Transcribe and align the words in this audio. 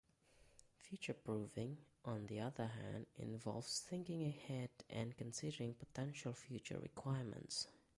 Future-proofing, 0.77 1.77
on 2.05 2.25
the 2.25 2.39
other 2.39 2.65
hand, 2.65 3.05
involves 3.19 3.81
thinking 3.81 4.25
ahead 4.25 4.71
and 4.89 5.15
considering 5.15 5.75
potential 5.75 6.33
future 6.33 6.79
requirements. 6.81 7.67